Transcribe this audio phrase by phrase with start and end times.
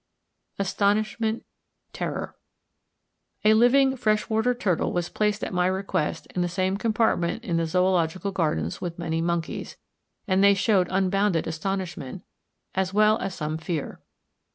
[0.57, 1.45] Astonishment,
[1.93, 7.57] Terror—A living fresh water turtle was placed at my request in the same compartment in
[7.57, 9.77] the Zoological Gardens with many monkeys;
[10.27, 12.23] and they showed unbounded astonishment,
[12.73, 13.99] as well as some fear.